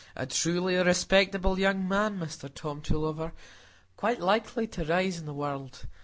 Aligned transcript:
A 0.15 0.25
truly 0.25 0.77
respectable 0.77 1.59
young 1.59 1.87
man, 1.87 2.17
Mr 2.19 2.51
Tom 2.51 2.81
Tulliver; 2.81 3.33
quite 3.97 4.19
likely 4.19 4.65
to 4.65 4.83
rise 4.83 5.19
in 5.19 5.27
the 5.27 5.31
world! 5.35 5.85